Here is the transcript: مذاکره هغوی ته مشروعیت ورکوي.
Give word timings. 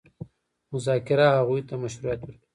مذاکره 0.73 1.27
هغوی 1.37 1.61
ته 1.67 1.73
مشروعیت 1.83 2.21
ورکوي. 2.23 2.47